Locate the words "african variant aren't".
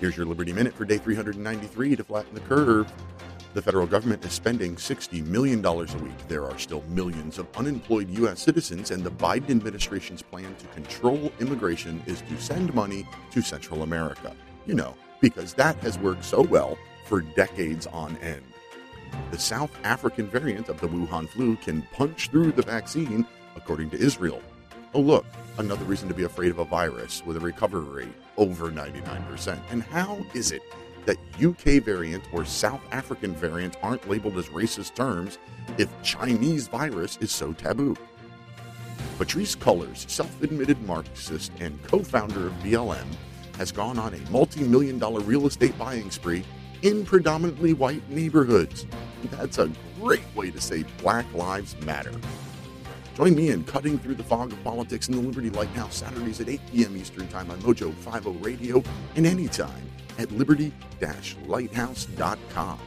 32.90-34.08